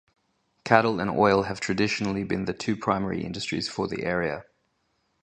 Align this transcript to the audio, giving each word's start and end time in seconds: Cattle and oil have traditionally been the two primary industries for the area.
Cattle 0.65 0.99
and 0.99 1.11
oil 1.11 1.43
have 1.43 1.59
traditionally 1.59 2.23
been 2.23 2.45
the 2.45 2.55
two 2.55 2.75
primary 2.75 3.23
industries 3.23 3.69
for 3.69 3.87
the 3.87 4.03
area. 4.03 4.45